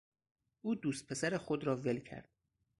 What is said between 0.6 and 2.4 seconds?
او دوست پسر خود را ول کرد.